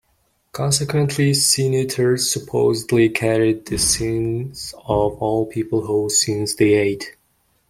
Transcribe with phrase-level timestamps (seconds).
[0.51, 7.15] Consequently, sin-eaters supposedly carried the sins of all people whose sins they ate.